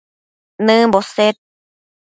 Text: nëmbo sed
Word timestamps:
nëmbo 0.65 0.99
sed 1.13 1.35